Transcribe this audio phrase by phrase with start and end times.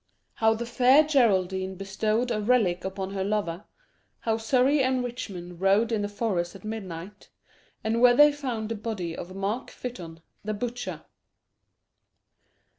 [0.33, 3.65] How the Fair Geraldine bestowed a Relic upon her Lover
[4.21, 7.29] How Surrey and Richmond rode in the Forest at Midnight
[7.83, 11.03] And where they found the Body of Mark Fytton, the Butcher.